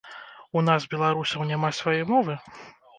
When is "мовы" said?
2.13-2.33